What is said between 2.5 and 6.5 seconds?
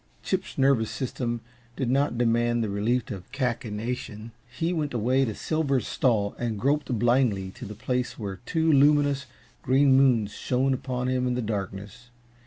the relief of cachinnation. He went away to Silver's stall